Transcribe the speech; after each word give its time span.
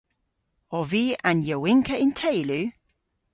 Ov 0.77 0.85
vy 0.91 1.03
an 1.29 1.39
yowynkka 1.47 1.95
y'n 2.03 2.11
teylu? 2.19 2.61